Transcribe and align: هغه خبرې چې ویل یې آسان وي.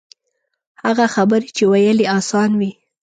هغه 0.83 1.05
خبرې 1.15 1.47
چې 1.57 1.63
ویل 1.71 1.97
یې 2.03 2.11
آسان 2.17 2.49
وي. 2.59 2.71